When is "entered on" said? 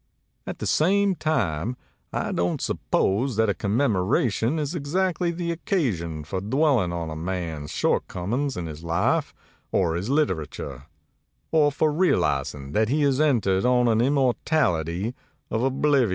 13.21-13.87